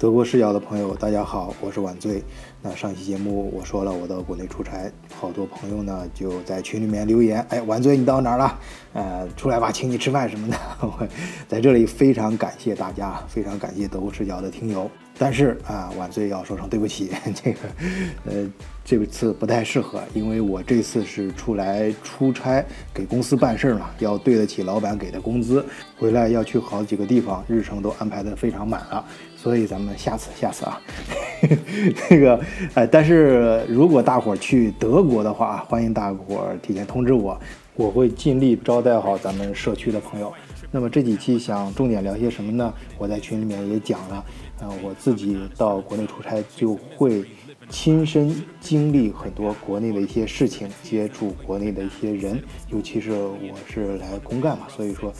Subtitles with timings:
[0.00, 2.24] 德国视角的朋友，大家好，我是晚醉。
[2.62, 8.58] 那上期节目我说了我到国内出差，好多朋友呢就在群里面留言，哎，晚醉你到哪儿了？
[8.94, 10.56] 呃，出来吧，请你吃饭什么的。
[10.80, 11.06] 我
[11.46, 14.90] 在这里非常感谢大家，非常感谢德国视角的听友。
[15.22, 17.10] 但是啊，晚醉要说声对不起，
[17.44, 17.58] 这个
[18.24, 18.50] 呃
[18.82, 25.62] 这次不太适合，因为我这次是出来出差给公司办事儿嘛，要对得起老板给的工资，
[25.98, 29.04] 回来要去好几个地方，日程都安排的非常满了。
[29.36, 30.80] 所以咱们下次下次啊，
[32.08, 32.40] 那个，
[32.72, 37.38] 呃，但是如果大伙儿去德国的话，欢迎大伙儿提前通知我，
[37.74, 40.32] 我会尽力招待好咱们社区的朋友。
[40.72, 42.72] 那么这几期想重点聊些什么呢？
[42.96, 44.24] 我在群里面也讲了，
[44.60, 47.24] 啊，我自己到国内出差就会
[47.68, 55.12] 亲身经历很多国内的一些事情，接触国内的一些人，尤其是我是来公干嘛，所以说，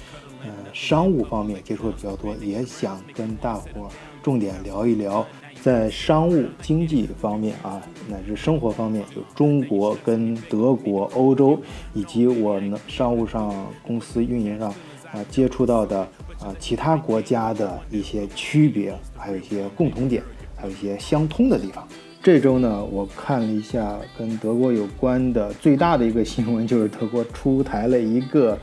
[0.42, 3.88] 呃，商务方面接触的比较多，也想跟大伙。
[4.22, 5.26] 重点聊一聊，
[5.62, 11.58] 在商务经济方面啊，乃至生活方面，就中国跟德国、欧洲，
[11.94, 13.50] 以及我们商务上
[13.82, 14.74] 公司运营上
[15.12, 16.00] 啊接触到的
[16.40, 20.22] 啊其他国家的一些区别，还有一些共同点，
[20.56, 21.86] 还有一些相通的地方。
[22.22, 28.58] 这周呢，我看了一下跟德国有关的最大的一个新闻，就是德国出台了一个。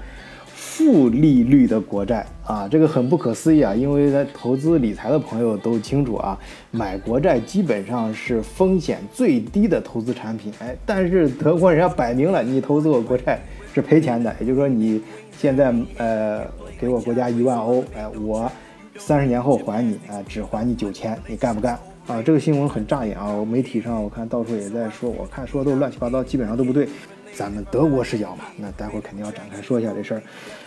[0.59, 3.75] 负利率的国债啊，这个很不可思议啊！
[3.75, 6.37] 因为在投资理财的朋友都清楚啊，
[6.71, 10.51] 买国债基本上是风险最低的投资产品。
[10.59, 13.39] 哎，但是德国人家摆明了，你投资我国债
[13.73, 14.35] 是赔钱的。
[14.39, 14.99] 也就是说，你
[15.37, 16.45] 现在呃
[16.79, 18.51] 给我国家一万欧，哎，我
[18.97, 22.21] 三十年后还你啊，只还你九千，你干不干啊？
[22.23, 23.31] 这个新闻很扎眼啊！
[23.31, 26.89] 我媒体上我看到处也在说，我看说的都是乱七八糟，基本上都不对。
[27.33, 30.23] 咱们德国视角嘛，那待会儿肯定要展开说一下这事儿。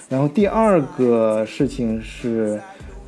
[0.08, 2.60] 然后第二个事情是，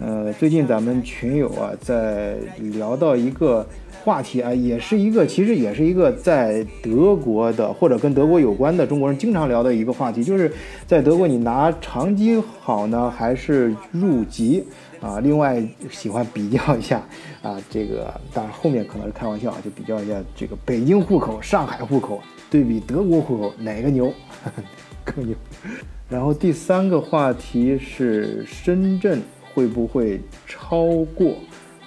[0.05, 3.65] 呃，最近咱们群友啊在聊到一个
[4.03, 10.51] 话题啊，也是一个其实也是一个在德国的或者跟德国有关的中国人经常聊的一个话题，就是
[10.89, 14.65] 在德国你拿长期好呢，还是入籍
[15.01, 15.21] 啊？
[15.21, 17.01] 另外喜欢比较一下
[17.41, 22.21] 啊，这个当然后面可能是开玩笑啊，就比较一下这个北京户口、上海户口。
[22.51, 24.13] 对比德国户口哪个牛
[25.07, 25.35] 更牛？
[26.11, 29.23] 然后第三个话题是深圳
[29.53, 31.33] 会不会超过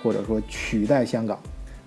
[0.02, 1.38] 或者说取代香港？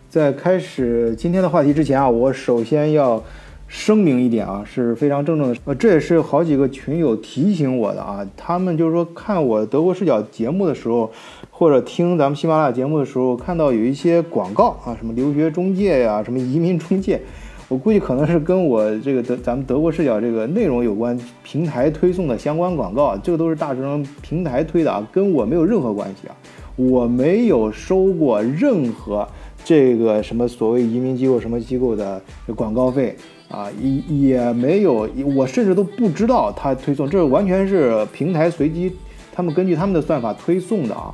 [0.08, 3.22] 在开始今天的话题之前啊，我首先要
[3.66, 5.60] 声明一点啊，是非常郑重的。
[5.66, 11.12] 呃，这也是好几个群友提醒我的啊，他们就是说看我德国视角节目的时候，
[11.50, 17.20] 或者听咱们喜马拉雅节目的时候，看到有一些广告啊，什么留学中介呀，什么移民中介。
[17.68, 26.34] 我估计可能是跟我这个德咱们德国视角这个内容有关，平台推送的相关广告，这个都是大学生平台推的啊，跟我没有任何关系啊，
[26.76, 29.28] 我没有收过任何
[29.66, 32.22] 这个什么所谓移民机构什么机构的
[32.56, 33.14] 广告费
[33.50, 35.06] 啊，也也没有，
[35.36, 38.90] 我甚至都不知道他推送，这完全是平台随机，
[39.30, 41.12] 他们根据他们的算法推送的啊，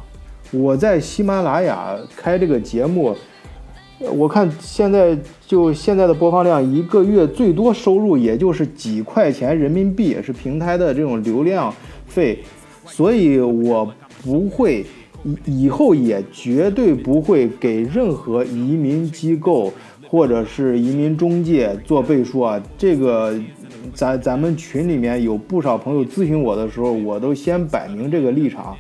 [0.53, 3.17] 我在喜马拉雅开这个节目。
[4.01, 5.17] 我看现在
[5.47, 11.73] 就现在的播放量，一个月最多收入也就是几块钱人民币，是平台的这种流量
[12.07, 12.41] 费，
[12.85, 13.91] 所以我
[14.23, 14.85] 不会
[15.47, 19.73] 以以后也绝对不会给任何移民机构
[20.09, 22.63] 或者是移民中介做背书啊。
[22.77, 23.35] 这个
[23.95, 28.77] 咱咱们群里面有不少朋友咨询我的时候，我都先摆明这个立场。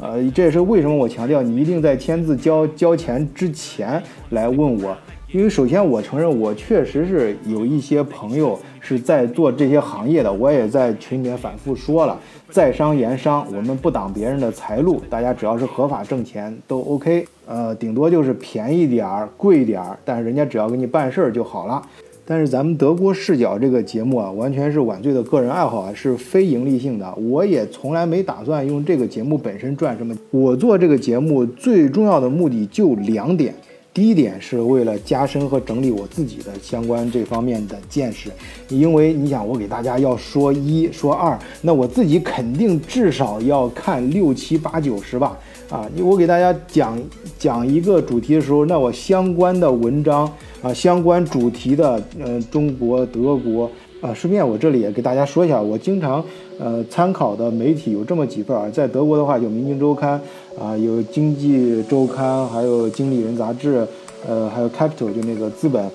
[0.00, 4.00] 呃，这也是为什么我强调你一定在签字交交钱之前
[4.30, 4.96] 来问我，
[5.32, 12.16] 因为首先我承认我确实是有一些朋友是在做这些行业的，我也在群里面反复说了，
[12.50, 21.82] 在商言商，我们不挡别人的财路，大家只要是合法挣钱都 OK，呃，顶多就是便宜点儿、贵点儿，但是人家只要给你办事儿就好了。
[22.30, 27.10] 但是咱们德国视角这个节目啊，完全是晚醉的个人爱好啊，是非盈利性的。
[27.14, 30.14] 我也从来没打算用这个节目本身赚什么。
[30.30, 33.54] 我做这个节目最重要的目的就两点：
[33.98, 38.30] 第一点是为了加深和整理我自己的相关这方面的见识，
[38.68, 45.36] 因为你想，我给大家要说一说二，那我自己肯定至少要看六七八九十吧。
[45.68, 46.96] 啊，我给大家讲
[47.40, 50.32] 讲一个主题的时候，那我相关的文章。
[50.60, 53.70] 啊，相关主题的，呃，中国、德国，
[54.00, 56.24] 啊，顺便我这里也给大家说一下，我经常，
[56.58, 60.20] 呃，参考的媒体有这么几份啊，在德国的话有《明镜周刊》，
[60.60, 63.86] 啊，有《经济周刊》，还有《经理人》杂志，
[64.26, 65.90] 呃，还有 Capital 就那个资本，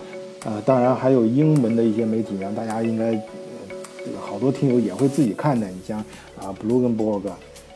[0.46, 6.00] 呃，当然还有英文的一些媒体，让大家应该，呃好多听友也会自己看的，你像
[6.40, 7.22] 啊，Bloomberg，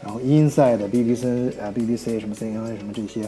[0.04, 3.28] 然后 Inside、BBC 啊、BBC 什么 CNN 什么这些。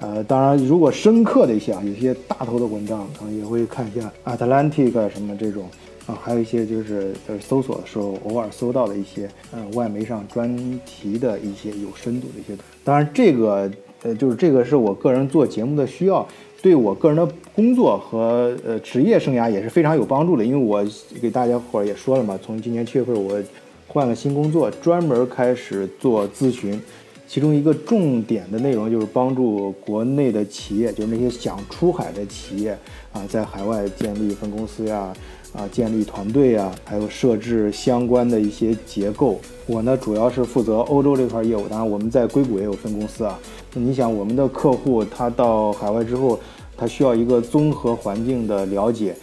[0.00, 5.68] 呃，当然如果深刻的一些啊，有些大头的文章啊，也会看一下 Atlantic 什么这种
[6.06, 10.56] 啊，还有一些就是就是搜索的时候偶尔搜到的一些呃外媒上专
[10.86, 12.56] 题的一些有深度的一些。
[12.84, 13.68] 当然这个
[14.02, 16.24] 呃就是这个是我个人做节目的需要。
[16.60, 20.84] 对我个人的工作和呃职业生涯也是非常有帮助的，因为我
[21.20, 23.40] 给大家伙儿也说了嘛，从今年七月份我
[23.86, 26.80] 换了新工作，专门开始做咨询，
[27.28, 32.76] 其中一个重点的内容就是帮助国内的企业，就是那些想出海的企业
[33.12, 35.12] 啊，在海外建立分公司呀，
[35.54, 39.40] 啊建立团队呀，还有设置相关的一些结构。
[39.66, 43.38] 我呢主要是负责欧洲这块业务，当然我们在硅谷也有分公司啊。
[43.74, 46.40] 你想，我们的客户他到海外之后，
[46.76, 49.14] 他需要一个综合环境的了解。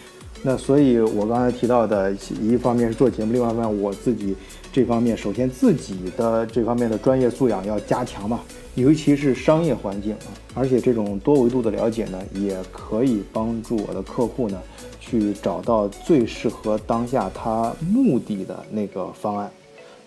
[0.44, 4.36] 那所以，我刚才提到的一方面是做节目，另外一方面我自己
[4.72, 8.40] 这方面，首先自己的这方面的专业素养要加强嘛，
[8.76, 10.30] 尤其是商业环境啊。
[10.54, 14.62] 而且这种多维度的了解呢，也可以帮助我的客户呢，
[15.06, 19.52] 去找到最适合当下他目的的那个方案。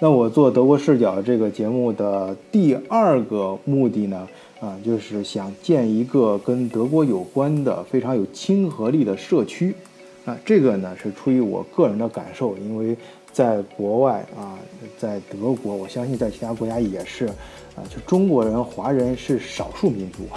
[0.00, 4.28] 那我做德国视角这个节目的第二个目的呢，
[4.60, 9.74] 啊，就是想建一个跟德国有关的非常有亲和力的社区，
[10.24, 12.96] 啊，这个呢是出于我个人的感受，因为
[13.32, 14.56] 在国外啊，
[14.96, 17.26] 在德国，我相信在其他国家也是，
[17.74, 20.28] 啊，就中国人、华人是少数民族，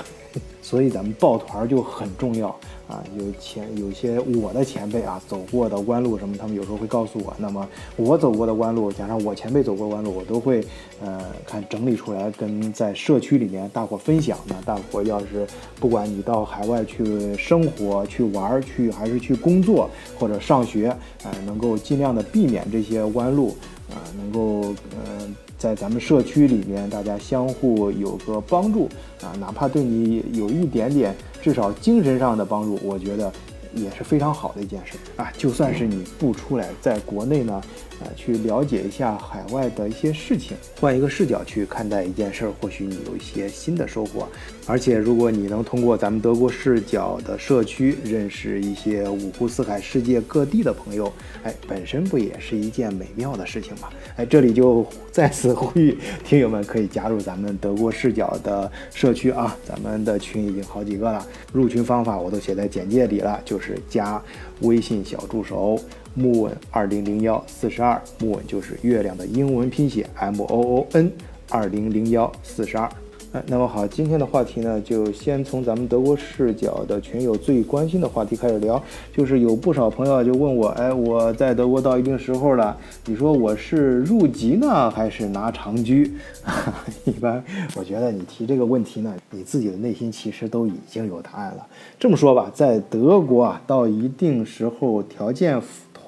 [0.61, 2.55] 所以咱们抱团就很重要。
[2.87, 7.33] 啊，有前有些我的前辈啊走过的弯路什么，他们有时候会告诉我。
[7.37, 7.65] 那么
[7.95, 10.61] 我走过的弯路，加上我前辈走过弯路，我都会
[11.01, 14.37] 呃看整理出来，跟在社区里面大伙分享。
[14.45, 15.47] 那大伙要是
[15.79, 20.89] 不管你到海外去生活、去玩、去还是去工作或者上学，
[21.23, 23.55] 啊，能够尽量的避免这些弯路，
[23.89, 25.33] 啊，能够嗯。
[25.61, 28.89] 在咱们社区里面，大家相互有个帮助
[29.21, 33.31] 啊，哪怕对你有一点点，至少精神上的帮助，我觉得
[33.75, 35.31] 也是非常好的一件事啊。
[35.37, 37.61] 就算是你不出来，在国内呢。
[38.01, 44.27] 啊，去了解一下海外的一些事情，换一个视角去看待一件事儿，或许你有一些新的收获。
[44.68, 51.12] 而且，如果你能通过咱们德国视角的社区认识一些五湖四海、世界各地的朋友，
[51.44, 53.89] 哎，本身不也是一件美妙的事情吗？
[54.18, 64.21] 哎，这里就 再次呼吁听友们可以加入咱们德国视角的社区啊，咱们的群已经好几个了，入群方法我都写在简介里了，就是加
[64.62, 65.80] 微信小助手。
[66.13, 71.11] 木稳二零零幺四十二，木稳就是月亮的英文拼写 M O O N
[71.49, 72.89] 二零零幺四十二。
[73.33, 78.83] 哎，那么好，今天的话题呢，就先从咱们德国视角的群友最关心的话题开始聊。
[79.15, 82.75] 就是有不少朋友就问我，哎，我在德国到一定时候了，
[83.05, 86.13] 你说我是入籍呢，还是拿长居？
[87.05, 87.41] 一般
[87.77, 91.65] 我觉得你提这个问题呢，你自己的内心其实都已经有答案了。
[91.97, 95.61] 这么说吧，在德国啊，到一定时候条件。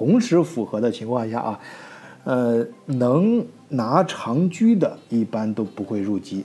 [0.04, 1.58] 同时符合的情况下啊，
[2.24, 6.44] 呃，能拿长居的，一般都不会入籍。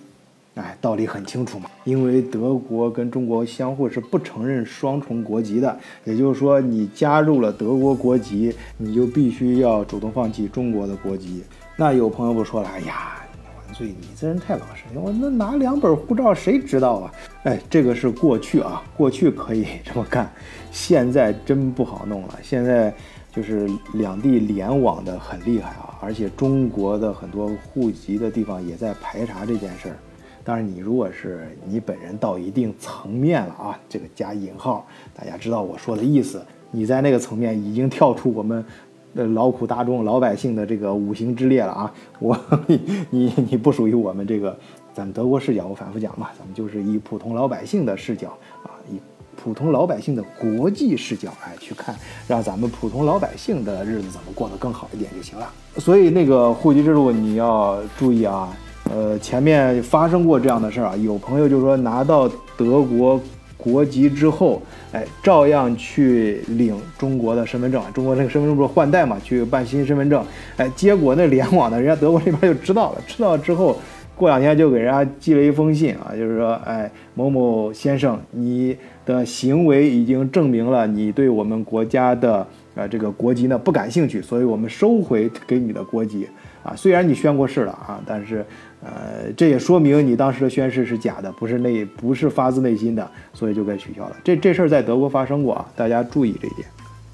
[0.55, 5.77] 哎，道理很清楚嘛，因为德国跟中国相互是不承认双重国籍的。
[6.05, 11.43] 也就是说，你加入了德国国籍，你就必须要主动放弃中国的国籍。
[11.75, 13.21] 那有朋友不说了，哎呀，
[13.67, 17.11] 万岁，你这人太老实，我那拿两本护照谁知道啊？
[17.43, 20.31] 哎，这个是过去啊，过去可以这么干，
[20.71, 22.39] 现在真不好弄了。
[22.41, 22.93] 现在。
[23.31, 29.95] 就是两地联网的很厉害啊，而且中国的很多户籍的地方也在排查这件事儿。
[30.43, 36.41] 当然，你如果是你本人到一定层面了啊，这个加引号，大家知道我说的意思。
[36.71, 38.65] 你在那个层面已经跳出我们
[39.13, 42.81] 的劳苦大众老百姓的这个五行之列了啊，我 你
[43.11, 44.57] 你你不属于我们这个
[44.91, 45.67] 咱们德国视角。
[45.67, 48.29] 我反复讲嘛，咱们就是以普通老百姓的视角
[48.63, 48.99] 啊，以。
[49.41, 51.95] 普通老百姓的国际视角，哎，去看，
[52.27, 55.49] 让咱们普通老百姓的日子怎么过得更好一点就行了。
[55.77, 58.49] 所以那个户籍制度你要注意啊，
[58.93, 63.17] 呃，前面发生过这样的事儿啊，有朋友就说拿到德国
[63.55, 70.21] 国籍之后，哎，照样去领中国的身份证，中国那个身份证不是换代嘛，去办新身份证，
[70.57, 73.77] 哎，结果那联网的人家德国那边就知道了，知道之后。
[74.19, 82.45] 过两天就给人家寄了一封信啊，就是说，哎，某某先生，你的行为已经证明了你对我们国家的
[82.75, 86.27] 呃这个国籍呢不感兴趣，所以我们收回给你的国籍
[86.61, 86.75] 啊。
[86.75, 88.45] 虽然你宣过誓了啊，但是
[88.83, 94.15] 呃这也说明你当时的宣誓是假的，不是内不是发自内心的，所以就该取消了。
[94.21, 96.67] 这这事儿在德国发生过啊，大家注意这一点。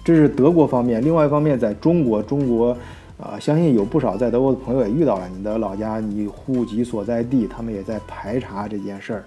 [0.03, 2.75] 这是德国方面，另外一方面在中国，中国。
[3.17, 9.23] 啊，相信有不少在德国的朋友也遇到了，你的老家、你户籍所在地，他们也在排查这件事儿。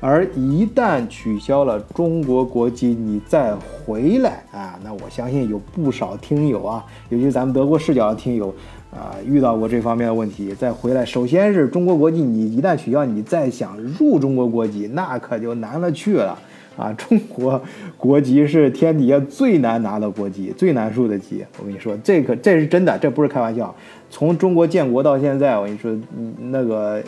[0.00, 8.52] 而一旦取消了中国国籍，你再回来啊，那我相信有不少听友啊，尤其咱们德国视角的听友
[8.90, 10.52] 啊，遇到过这方面的问题。
[10.54, 16.36] 再回来，首先是中国国籍，你一旦取消，你再想入中国国籍，那可就难了去了
[16.76, 16.92] 啊！
[16.94, 17.60] 中国
[17.96, 21.44] 国籍是天底下最难拿的国籍，最难入的籍。
[21.58, 23.74] 我跟你说，这个这是真的，这不是开玩笑。
[24.10, 25.94] 从中国建国到现在，我跟你说，
[26.38, 27.02] 那个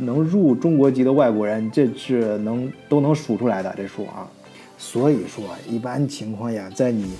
[0.00, 4.28] 能入中国籍的外国人，这是能都能数出来的这数啊。
[4.76, 7.12] 所以说，一般情况下，在你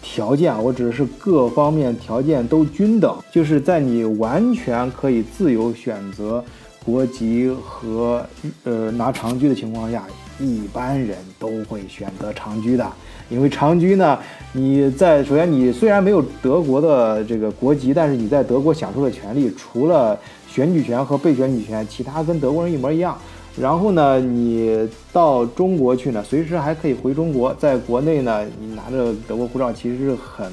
[0.00, 6.42] 条件，我指的是各方面条件都均等，就是在你完全可以自由选择
[6.84, 8.24] 国籍和
[8.64, 10.04] 呃拿长居的情况下，
[10.38, 12.86] 一般人都会选择长居的。
[13.30, 14.18] 因为长居呢，
[14.52, 20.18] 你在首先你虽然没有德国的这个国籍，但是你在德国享受的权利，除了
[20.48, 23.18] 选举权和被选举权，其他跟德国人一模一样。
[23.60, 27.52] 然后呢，你到中国去呢，随时还可以回中国。
[27.58, 30.50] 在国内呢，你拿着德国护照其实是很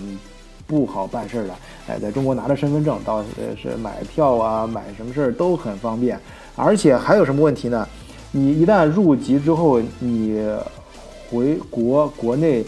[0.65, 1.54] 不好办事儿的。
[1.88, 6.20] 哎，在中国拿着身份证到呃是买票啊，买什么事儿都很方便。
[6.56, 7.88] 而且还有什么问题呢？
[8.36, 10.44] 你一旦入籍之后，你。
[11.32, 12.63] 回国国内，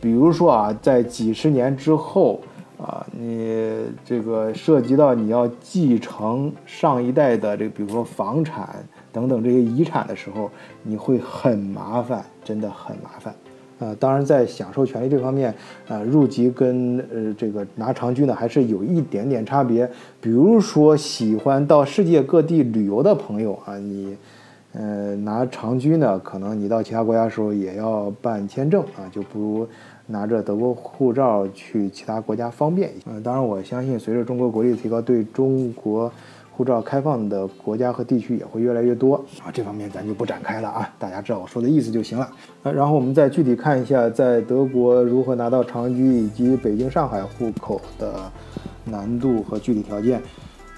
[0.00, 2.40] 比如说啊，在几十年之后
[2.78, 8.76] 啊，你这个涉及到你要继承上一代的这个，比如说房产
[9.12, 10.48] 等等这些遗产的时候，
[10.84, 13.34] 你会很麻烦，真的很麻烦。
[13.80, 15.52] 啊，当然在享受权利这方面，
[15.88, 19.90] 啊，入籍跟呃这个拿长居呢，还是有一点点差别。
[20.20, 24.16] 比如说喜欢到世界各地旅游的朋友啊，你。
[24.72, 29.68] 呃，拿长居呢，可能你到其他国家的时候也要办签证啊，就不如
[30.06, 33.10] 拿着德国护照去其他国家方便一些。
[33.10, 36.12] 呃，当然，我相信随着中国国力的提高，对中国
[36.52, 39.50] 护照开放的国家和地区也会越来越多啊。
[39.52, 42.30] 这方面咱就不展开了啊，大家知道我说的意思就行了。
[42.62, 48.30] 呃，然后我们再具体看一下，在德国如何拿到长居以及北京、上海户口的
[48.84, 50.22] 难度和具体条件。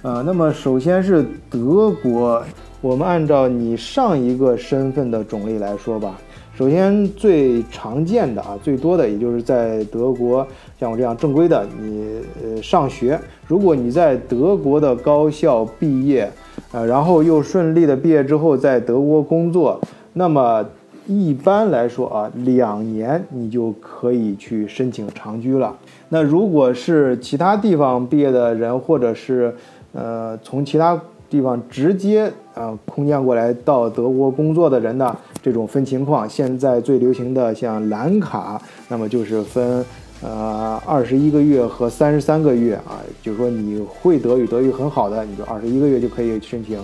[0.00, 2.42] 呃，那么首先是德国。
[2.82, 6.20] 我们按照你上一个身份的种类来说吧。
[6.54, 10.46] 首先最常见的啊，最多的也就是在德国，
[10.78, 16.28] 像我这样正规的，你呃上学，如果你在德国的高校毕业，
[16.72, 19.80] 呃，然后又顺利的毕业之后在德国工作，
[20.12, 20.64] 那么
[21.06, 25.74] 一般来说啊，两年你就可以去申请长居了。
[26.08, 29.54] 那如果是其他地方毕业的人，或者是
[29.92, 31.00] 呃从其他
[31.32, 36.28] 地方直接啊空降过来到德国工作的人呢，这种分情况。
[36.28, 39.82] 现在最流行的像蓝卡，那么就是分
[40.22, 46.78] 呃二十一个月和三十三个月啊，就是说你会德语，德语很好的，你就二十一个月就可以申请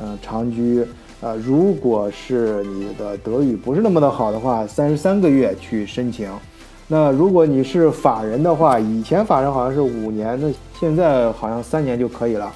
[0.00, 0.86] 呃长居
[1.20, 1.34] 啊。
[1.44, 6.30] 如果是你的德语不是那么的好的话，三十三个月去申请。
[6.86, 12.48] 那如果你是法人的话，以前法人好像是五年，那现在好像三年就可以了。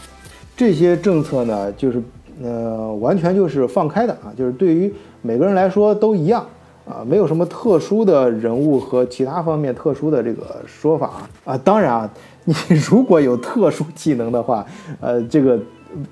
[0.62, 2.00] 这些政策呢，就是
[2.40, 6.46] 呃，完全就是放开的啊，就是对于每个人来说都一样
[6.86, 11.58] 啊，没有什么特殊的人物和其他方面特殊的这个说法啊。
[11.58, 12.10] 当然啊，
[12.44, 12.54] 你
[12.88, 14.64] 如果有特殊技能的话，
[15.00, 15.58] 呃，这个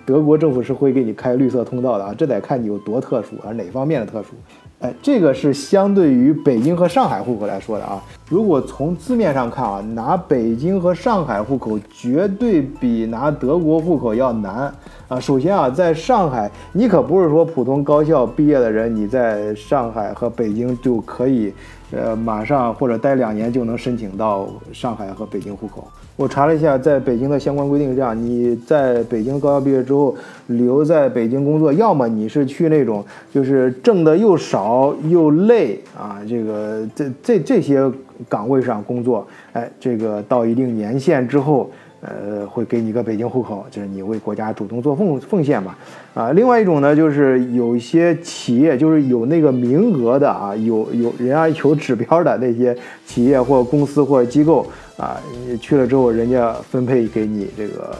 [0.04, 4.30] 德国政府是会给你开绿色通道的啊，这得看你有多特殊，啊哪方面的特殊。
[4.80, 8.02] 哎，这个是相对于北京和上海户口来说的啊。
[8.30, 14.72] 如果从字面上看啊，拿北京和上海户口绝对比拿德国户口要难
[15.06, 15.20] 啊。
[15.20, 21.52] 首先啊，在上海，你可不是说普通高校毕业的人，你在上海和北京就可以，
[21.90, 25.86] 呃，马上或者待两年就能申请到上海和北京户口。
[26.20, 30.14] 我查了一下，在北京的相关规定是这样：你在北京高校毕业之后
[30.48, 37.90] 留在北京工作，要么你是去那种就是挣的又少又累啊，这个这这这些
[38.28, 41.70] 岗位上工作，哎，这个到一定年限之后。
[42.00, 45.74] 呃，会给你个北京户口，就是你为国家主动做奉奉献嘛。
[46.14, 52.76] 啊，另外一种呢，就是有一些企业，就是有那个名额的啊，有有人家有指标的那些
[53.06, 54.66] 企业或公司或者机构
[54.96, 57.94] 啊，你去了之后，人家分配给你这个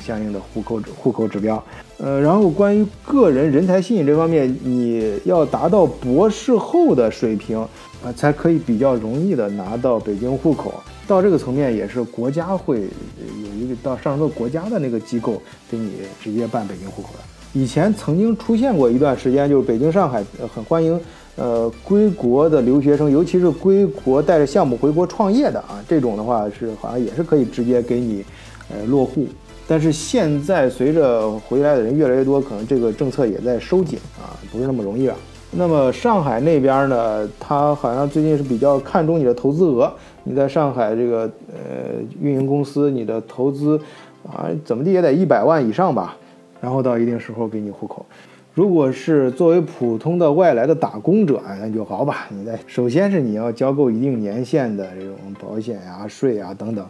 [0.00, 1.62] 相应的户口户口指标。
[1.98, 7.66] 呃，然后关于个人人才吸引这方面，你要达到博士后的水平
[8.04, 10.74] 啊，才可以比较容易的拿到北京户口。
[11.06, 17.20] 到这个层面，也是国家会有一个到上升到国家的那个机构给你直接办北京户口的。
[17.52, 20.22] 以前曾经出现过一段时间，就是北京、上海
[20.52, 21.00] 很欢迎
[21.36, 28.24] 呃归国的留学生，尤其是归国带着项目回国创业的啊，这种的话是好像也是可以直接给你
[28.68, 29.26] 呃落户。
[29.68, 35.16] 但是现在随着回来的人越来越多，可能这个政策也在收紧啊，不是那么容易了。
[35.58, 39.90] 那么上海那边呢，他好像最近是比较看重你的投资额，
[40.22, 43.80] 你在上海这个呃运营公司，你的投资
[44.28, 46.14] 啊怎么地也得一百万以上吧，
[46.60, 48.04] 然后到一定时候给你户口。
[48.52, 52.26] 如果是作为普通的外来的打工者，那就好吧。
[52.28, 56.86] 你在首先是你要交够一定年限的这种保险呀、税啊等等。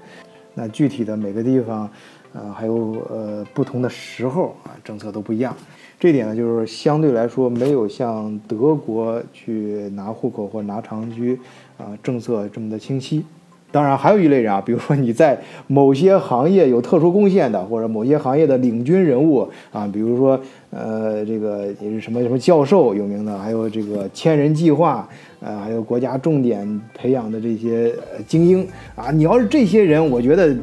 [0.55, 1.89] 那具体的每个地方，
[2.33, 5.55] 呃，还有呃不同的时候啊，政策都不一样。
[5.99, 11.39] 这点呢，就是相对来说没有像德国去拿户口或拿长居
[11.79, 13.25] 啊政策这么的清晰。
[13.73, 20.39] 当然，还有一类人啊，比如说你在某些行业有特殊贡献的，或者某些行业的领军人物啊，比如说
[20.71, 25.09] 呃，这个也是什么什么教授有名的，还有这个千人计划，
[25.41, 27.95] 呃，还有国家重点培养的这些
[28.27, 30.55] 精英啊，你要是这些人，我觉得。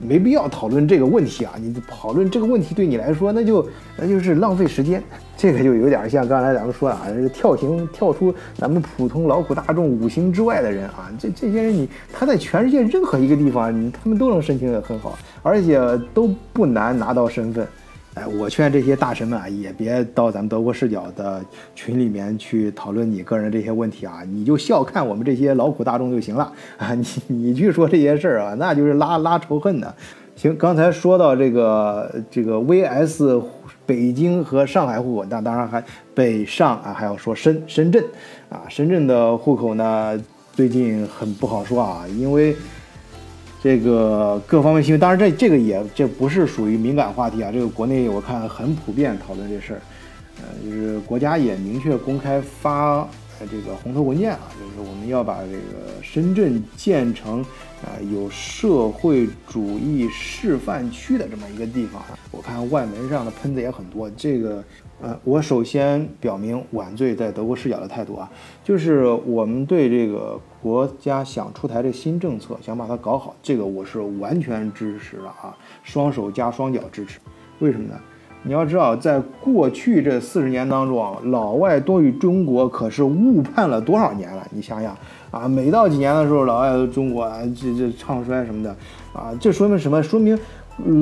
[0.00, 1.54] 没必要讨论这个问题啊！
[1.60, 5.02] 你讨论这个问题对你来说，那就那就是浪费时间。
[5.36, 11.10] 这个就有点像刚才咱们说的啊，跳行跳出咱们普通劳苦大众五行之外的人啊。
[11.18, 15.80] 这这些人，你他在全世界任何一个地方，你他们都能申请的很好，而且
[16.12, 17.66] 都不难拿到身份。
[18.26, 21.42] 我劝这些大神们啊，也别到咱们德国视角的
[21.74, 26.94] 群里面去讨论你个人这些问题啊，你就笑看我们这些劳苦大众就行了啊。
[26.96, 29.94] 你你去说这些事儿啊，那就是拉拉仇恨的。
[30.36, 33.42] 行，刚才说到这个这个 VS
[33.84, 35.82] 北京和上海户口，那当然还
[36.14, 38.04] 北上啊，还要说深深圳
[38.48, 40.18] 啊，深圳的户口呢，
[40.52, 42.56] 最近很不好说啊，因为。
[43.60, 47.50] 这个各方面新闻，当然这这个也这不是属于敏感话题啊。
[47.52, 49.80] 这个国内我看很普遍讨论这事儿，
[50.40, 53.08] 呃，就是国家也明确公开发
[53.50, 57.40] 这个红头文件啊，就是我们要把这个深圳建成
[57.82, 62.00] 啊有社会主义示范区的这么一个地方。
[62.30, 64.62] 我看外门上的喷子也很多，这个。
[65.00, 68.28] 呃，我首先表明晚醉在德国视角的态度啊，
[68.64, 77.20] 就是我们对这个国家想出台这新政策，想把它搞好，这个我是完全支持的啊，双手加双脚支持。
[77.60, 77.94] 为什么呢？
[78.42, 84.44] 你要知道，在过去这四十年当中啊，老外对中国可是误判了多少年了？
[84.50, 84.96] 你想想
[85.30, 88.70] 啊，每到几年的时候，老外都中国啊这这唱衰什么的
[89.12, 90.02] 啊，这说明什么？
[90.02, 90.36] 说明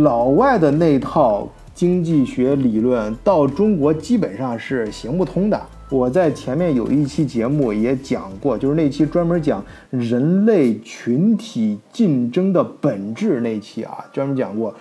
[0.02, 1.48] 老外的那套。
[1.76, 5.62] 经济学理论到中国基本上是行不通的。
[5.90, 14.74] 我在前面有一期节目也讲过，就是那期专门讲人类群体竞争的本质那期啊，专门讲过。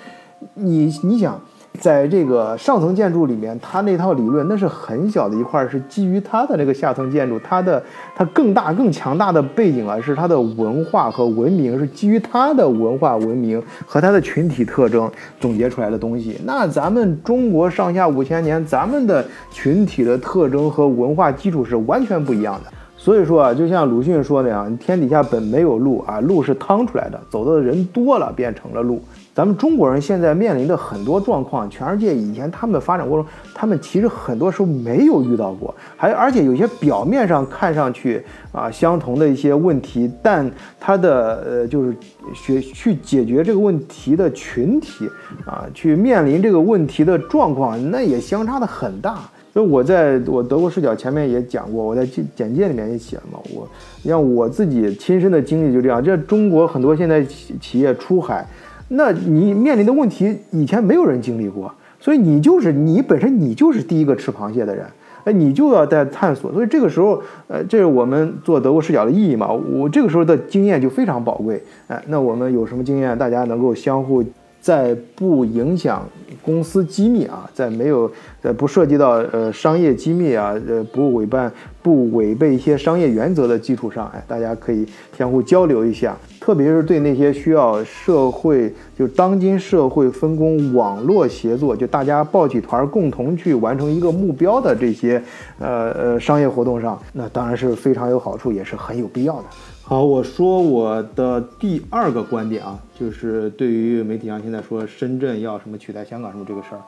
[0.56, 1.40] 你你想。
[1.76, 7.82] 在这个上层建筑里面，它那套理论那是很小的一块，是基于它的那个下层建筑，它的
[8.16, 15.10] 它更大更强大的背景啊，是它的文化和文明，是基于它的文化文明和它的群体特征
[15.40, 16.40] 总结出来的东西。
[16.46, 22.72] 那咱们中国上下五千年，咱们的群体的特征和文化基础是完全不一样的。
[22.98, 29.00] 所以说啊，就像鲁迅说的呀，天底下本没有路啊，路是趟出来的，走的人多了变成了路。
[29.36, 41.94] 咱们中国人现在面临的很多状况，全世界以前他们的发展过程，他们其实很多时候没有遇到过，还而且有些表面上看上去啊相同的一些问题，但他的呃就是
[42.34, 45.06] 学去解决这个问题的群体
[45.46, 49.20] 啊，去面临这个问题的状况，那也相差的很大。
[49.54, 53.68] 所以我在我德国视角前面也讲过，我在简简介里面也写了嘛，我
[54.02, 58.48] 像我自己亲身的经历就这样，这中国很多现在企企业出海。
[58.96, 64.86] 那你面临的问题以前没有人经历过，所以你就是你本身你就是第一个吃螃蟹的人，
[65.24, 69.52] 哎，你就要在探索，所以这个时候，呃，这是我们做德国视角的意义嘛。
[69.52, 74.24] 我这个时候的经验就非常宝贵，哎，那我们有什么经验，大家能够相互。
[74.62, 76.02] 在不影响
[76.42, 81.38] 公司机密啊，在没有在不涉及到呃商业机密啊，呃不违背
[81.86, 84.84] 不违背一些商业原则的基础上，哎，大家可以
[85.16, 95.22] 相互交流一下，特别是对那些需要社会就当今社会分工网络协作，就大家抱起团共同去完成一个目标的这些
[95.60, 99.44] 呃呃商业活动上，那当然是非常有好处，也是很有必要的。
[99.84, 106.82] 好，我说我的第二个观点啊，就是对于媒体上现在说深圳要什么取代香港什么这个事儿，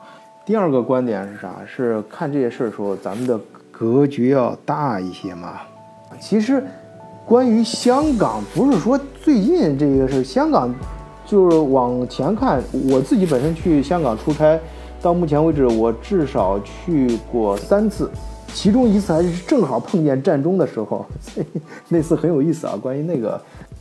[0.44, 1.54] 第二个观点是啥？
[1.64, 3.38] 是看这些事儿的时候，咱们的
[3.78, 5.60] 格局要大一些嘛。
[6.18, 6.64] 其实，
[7.24, 10.74] 关于香港，不是说最近这个事，香港
[11.24, 12.60] 就是往前看，
[12.90, 14.58] 我自己本身去香港出差，
[15.00, 18.10] 到目前为止，我至少去过三次。
[18.52, 21.06] 其中一次还是正好碰见战中的时候，
[21.88, 22.74] 那次很有意思啊。
[22.80, 23.40] 关于那个，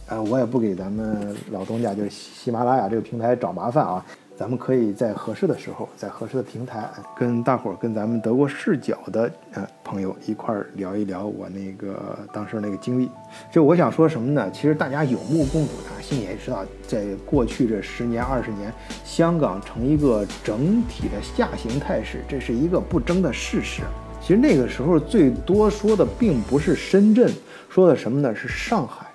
[0.10, 4.06] 呃，我也不给咱们老东家就是喜马拉雅这个平台找麻烦啊。
[4.38, 13.10] 咱们可以在合适的时候，在合适的平台，跟大伙儿、跟咱们德国视角的呃朋友一块儿聊一聊我那个当时那个经历。
[13.52, 14.47] 就我想说什么呢？
[14.52, 18.71] 其实大家有目共睹，大家心里也知道，在过去这十年、二十年，
[19.04, 23.82] 香港成一个整体的下行态势，这是一个不争的事实。
[24.21, 27.34] 其实那个时候最多说的并不是深圳，
[27.69, 28.36] 说的什么呢？
[28.36, 29.08] 是上海。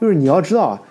[0.00, 0.82] 就是你要知道啊，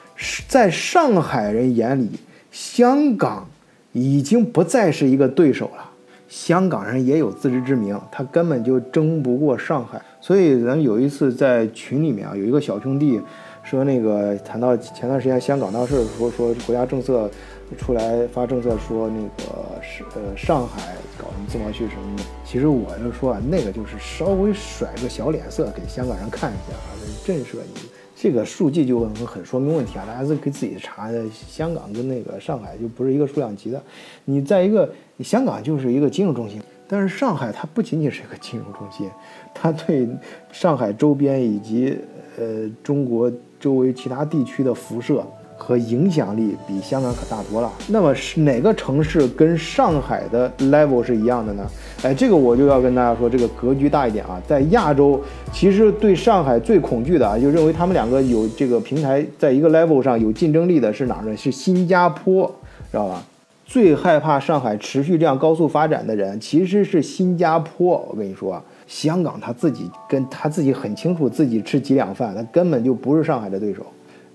[0.48, 2.20] 在上海人眼里，
[2.52, 3.48] 香港。
[3.96, 5.92] 已经不再是一个对手了。
[6.28, 10.02] 香港人也有自知之明，他根本就争不过上海。
[10.20, 13.22] 所以咱有一次在群里面啊，有一个小兄弟
[13.64, 17.30] 说，那个谈到前段时间香港闹事儿，说说国家政策
[17.78, 22.24] 出来发政策说那个是呃上海搞什么自贸区什么的。
[22.44, 26.92] 其实我就说啊，那个就是稍微甩个小脸色给香港人看一下啊，
[27.24, 27.95] 震慑你。
[28.16, 30.06] 这个数据就很很说明问题啊！
[30.08, 31.24] 大家是可以自己查的。
[31.30, 33.82] 香港跟那个上海就不是一个数量级的。
[34.24, 39.10] 你在一个香港就是一个金融中心，但是上海它不仅仅是一个金融中心，
[39.54, 40.08] 它对
[40.52, 41.98] 上海周边以及
[42.38, 45.22] 呃中国周围其他地区的辐射。
[45.66, 47.74] 和影响力比香港可大多了。
[47.88, 51.68] 那么是哪个城市跟上海的 level 是一样的呢？
[52.04, 54.40] 哎，这个我就要跟大家说，这个格局大一点啊。
[54.48, 55.20] 在亚洲，
[55.52, 61.36] 其实对上海最恐惧的啊，就认为他们两个有这个平台在一个 level 上有竞争力的是哪儿呢？
[61.36, 62.46] 是新加坡，
[62.92, 63.24] 知道吧？
[63.66, 68.08] 最害怕上海持续这样高速发展的人，其实是新加坡。
[68.12, 73.84] 我跟你说，香港他自己跟他自己很清楚，自己吃几两饭，他根本就不是上海的对手。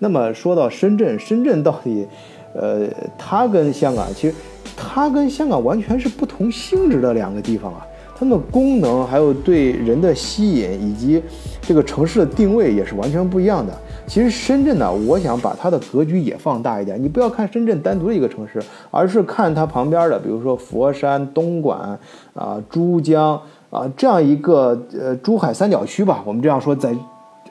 [0.00, 2.08] 那么说到深圳，深圳到底，
[2.54, 4.34] 呃，它跟香港其实，
[4.76, 7.86] 它跟香港完全是不同性质的两个地方啊。
[8.18, 11.22] 它们的功能还有对人的吸引以及
[11.62, 13.72] 这个城市的定位也是完全不一样的。
[14.06, 18.58] 其实深圳呢，我想把它的格局也放大一点，你不要看深圳单独的一个城市，
[18.90, 21.98] 而是看它旁边的，比如说佛山、东莞
[22.34, 26.22] 啊、珠江啊这样一个呃珠海三角区吧。
[26.26, 26.94] 我们这样说，在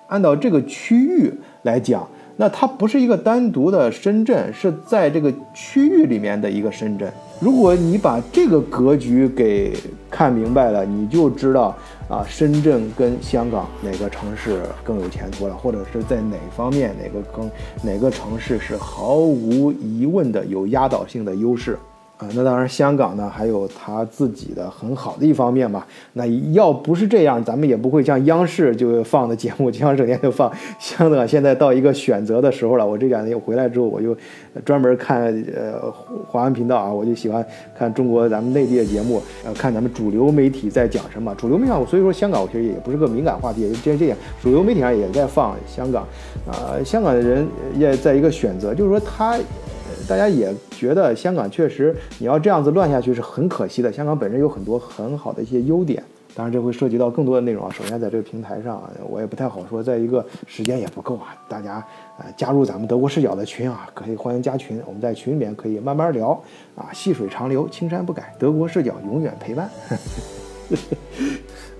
[0.08, 1.32] 按照这个区域
[1.62, 2.08] 来讲。
[2.42, 7.12] 那它不是一个单独的深圳，是在这个区域里面的一个深圳。
[7.42, 9.74] 如果你把这个格局给
[10.10, 11.76] 看明白了，你就知道
[12.08, 17.52] 啊，深圳跟香港哪个城市更有前途了，或者是在哪方面哪个更
[17.84, 21.78] 哪个城市是毫无疑问的有压倒性的优势。
[22.20, 25.88] 啊，那当然，香港呢还有它自己的很好的一方面吧。
[26.12, 30.52] 那要不是这样，咱们也不会像央视就放的节目，像整天就放。
[30.78, 32.86] 香港现在到一个选择的时候了。
[32.86, 34.14] 我这两天回来之后，我就
[34.66, 35.90] 专门看呃
[36.28, 41.34] 华文频道啊，我就喜欢看中国咱们内地的节目，呃，看咱们主流媒体在讲什么。
[41.36, 46.06] 主流媒体，所以说香港我其实也不是个敏感话题，既然这样，主流媒体上也在放香港，
[46.46, 49.40] 啊，香港的人也在一个选择，就是说他。
[50.10, 53.94] 大家也觉得香港确实，你要这样子乱下去是很可惜的。
[53.94, 57.72] 香港本身有很多很好的一些优点，当然这会涉及到更多的内容啊。
[57.72, 59.84] 首先在这个平台上，我也不太好说。
[59.84, 61.86] 再一个时间也不够啊，大家
[62.18, 66.30] 呃加入咱们德国视角的群啊，可以欢迎加群，我们在群里面可以慢慢聊
[66.76, 69.70] 啊，细水长流，青山不改，德国视角永远陪伴。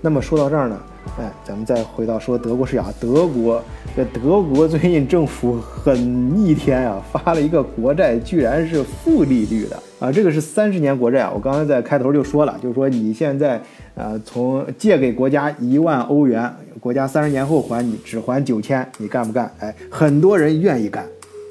[0.02, 0.80] 那么说到这儿呢，
[1.18, 3.62] 哎，咱们再回到说德国视角，德国
[3.94, 11.32] 这德国最近政府很逆天啊，发了一个国债，居然是负利率的啊，这个是三十年国债啊。
[11.34, 13.60] 我刚才在开头就说了，就是说你现在
[13.94, 19.52] 呃从借给国家一万欧元，国家三十年后还你只还九千，你干不干？
[19.58, 21.04] 哎，很多人愿意干。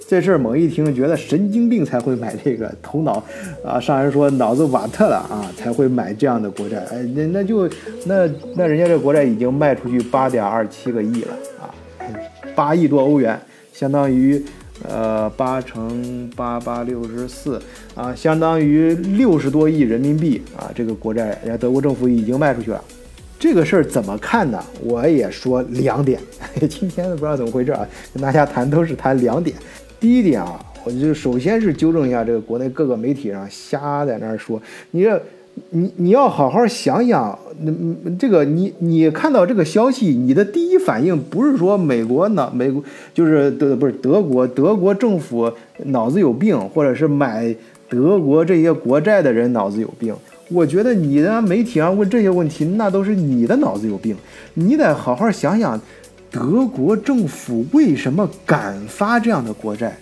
[0.09, 3.23] 这事儿猛一听，觉得神经病才会买这个，头脑
[3.63, 6.79] 啊，上人说脑子瓦特了啊，才会买这样的国债。
[6.91, 7.69] 哎，那那就
[8.05, 11.69] 那那人家这国债已经卖出去八点二七个亿了啊，
[12.55, 13.39] 八亿多欧元，
[13.71, 14.43] 相当于
[14.87, 17.61] 呃八乘八八六十四
[17.93, 22.83] 啊，相当于六十多亿人民币啊，这个国债人家德国政府已经卖出去了。
[23.37, 24.59] 这个事儿怎么看呢？
[24.81, 26.19] 我也说两点，
[26.67, 29.55] 今天不知道怎么回事啊，跟大家谈都是谈两点。
[29.99, 35.21] 第一点啊，我就首先是纠正一下这个国内各个媒体上瞎在那儿说，你这，
[35.71, 37.71] 你你要好好想想，那
[38.17, 42.81] 这个你你看到这个消息，你的第一反应不是说美国脑美国
[43.13, 45.51] 就是德不是德国德国政府
[45.85, 47.53] 脑子有病，或者是买
[47.89, 50.15] 德国这些国债的人脑子有病。
[50.51, 54.15] 我觉得你的媒体上问这些问题，那都是你的脑子有病，
[54.53, 55.79] 你得好好想想。
[56.31, 59.97] 德国政府为什么敢发这样的国债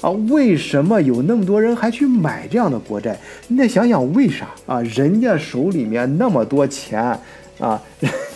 [0.00, 0.10] 啊？
[0.30, 3.18] 为什么有那么多人还去买这样的国债？
[3.48, 4.80] 你得想想为啥啊？
[4.82, 7.18] 人家手里面那么多钱
[7.58, 7.82] 啊，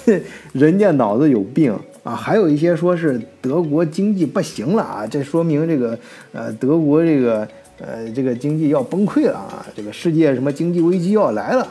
[0.53, 2.15] 人家脑子有病啊！
[2.15, 5.99] 还有一些说是德国经济不行了啊，这说明这个
[6.33, 11.67] 呃德国这个呃，这个经济要崩溃了啊，这个世界什么经济危机要来了。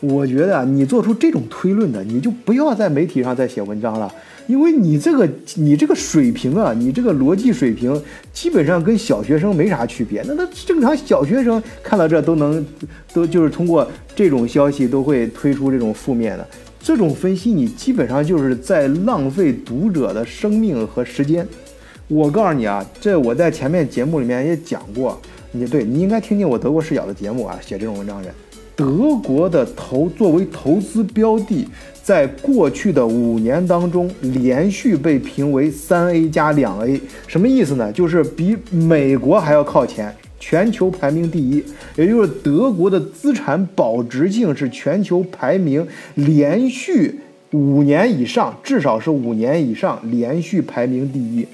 [0.00, 4.12] 我觉得，你做出这种推论的，你就不要在媒体上再写文章了，
[4.46, 8.00] 因为你这个你这个水平啊，你这个逻辑水平
[8.32, 10.22] 基本上跟小学生没啥区别。
[10.26, 12.64] 那他正常小学生看到这都能
[13.12, 16.46] 都就是通过这种消息都会推出这种负面的
[16.78, 21.46] 这种分析，你基本上就是在浪费读者的生命和时间。
[22.08, 25.20] 我告诉你啊，这我在前面节目里面也讲过，
[25.52, 28.30] 你对你应该听听我德国视角的节目啊，写这种文章人。
[28.76, 31.66] 德国的投作为投资标的，
[32.02, 37.90] 在过去的五年当中，连续被评为三 A 加两 A，什么意思呢？
[37.90, 41.64] 就是比美国还要靠前，全球排名第一。
[41.96, 47.20] 也就是德国的资产保值性是全球排名连续
[47.52, 51.48] 五年以上，至少是五年以上连续排名第一。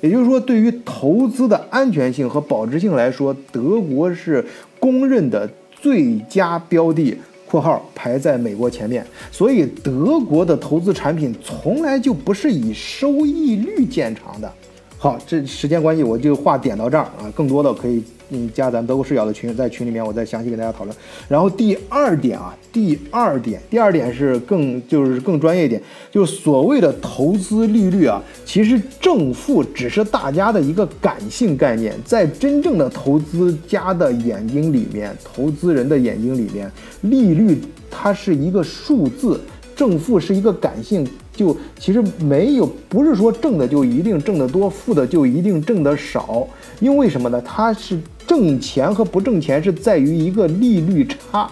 [0.00, 4.44] 也就是说，对于投资的安全性和保值性来说，德国是
[4.80, 5.48] 公认的。
[5.80, 7.16] 最佳标的
[7.48, 14.52] （括号排在美国前面），所以德国的投资产品从来就不是以收益率见长的。
[14.98, 18.02] 好，这时间关系，我就话点到这儿啊，更多的可以。
[18.30, 20.94] 嗯，加咱德国视角的群，在群里面我再详细跟大家讨论。
[21.28, 25.80] 然后第二点啊，第二点，第二点是更就是更专业一点，
[26.10, 37.58] 就是所谓的投资利率啊，其实正负只是大家的一个感性概念，在真正的投资家的眼睛里面，投资人的眼睛里面，利率
[37.90, 39.40] 它是一个数字，
[39.74, 46.46] 正负是一个感性，就其实没有不是说挣的就一定挣得多，负的就一定挣得少，
[46.80, 47.40] 因为什么呢？
[47.40, 47.98] 它是。
[48.28, 51.50] 挣钱和不挣钱是在于一个利率差，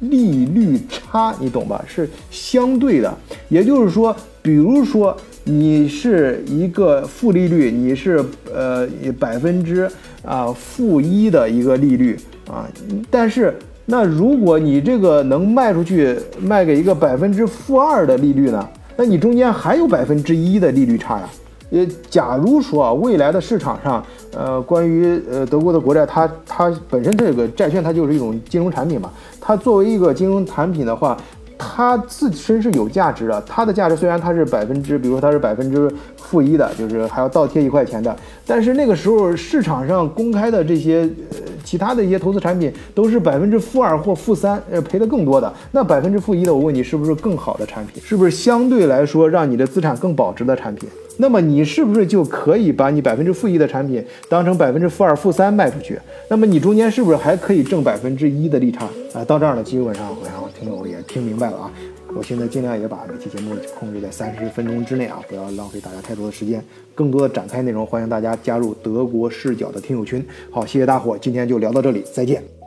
[0.00, 1.82] 利率差你懂吧？
[1.88, 3.16] 是相对的，
[3.48, 8.86] 也就是说，比如说你是一个负利率，你是呃
[9.18, 9.90] 百分之
[10.22, 12.14] 啊负一的一个利率
[12.46, 12.68] 啊，
[13.10, 13.56] 但是
[13.86, 18.68] 那如果你这个能卖出去，卖给一个百分之负二的利率呢？
[18.96, 21.28] 那你中间还有百分之一的利率差呀。
[21.70, 24.04] 呃，假如说，未来的市场上，
[24.36, 31.16] 呃，关于呃德国的国债，它它本身这个债券它就是一种金融产品嘛，它作为一个金融产品的话，
[31.56, 33.42] 它自身是有价值的。
[33.46, 38.14] 它的价值虽然它是百分之，比如说它是百分之负一的，就是还要倒贴一块钱的，
[38.46, 45.52] 但是那个时候市场上公开的这些呃其他的一些投资产品都是百分之负二或负三，呃赔的更多的。
[45.70, 48.02] 那百分之负一的，我问你是不是更好的产品？
[48.04, 50.88] 是不是相对来说让你的资产更保值的产品？
[51.18, 55.98] 那么你是不是就可以把你百分之负一的产品当成百分之负二、负三卖出去？
[56.28, 58.86] 那么你中间是不是还可以挣百分之一的利差？
[59.12, 61.70] 啊，到这儿呢，基本上好像听友也听明白了啊。
[62.14, 66.62] 我现在尽量也把每期节目控制在三十分钟之内啊，不要浪费大家太多的时间。
[66.94, 70.24] 更多的展开内容，欢迎大家加入德国视角的听友群。
[70.50, 72.61] 好，谢谢大伙，今天就聊到这里，再见。